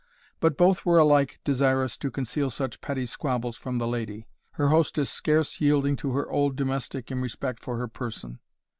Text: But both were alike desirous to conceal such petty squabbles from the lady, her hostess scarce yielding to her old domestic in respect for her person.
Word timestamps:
But 0.39 0.57
both 0.57 0.83
were 0.83 0.97
alike 0.97 1.39
desirous 1.43 1.95
to 1.97 2.09
conceal 2.09 2.49
such 2.49 2.81
petty 2.81 3.05
squabbles 3.05 3.55
from 3.55 3.77
the 3.77 3.87
lady, 3.87 4.25
her 4.53 4.69
hostess 4.69 5.11
scarce 5.11 5.61
yielding 5.61 5.95
to 5.97 6.13
her 6.13 6.27
old 6.27 6.55
domestic 6.55 7.11
in 7.11 7.21
respect 7.21 7.59
for 7.63 7.77
her 7.77 7.87
person. 7.87 8.39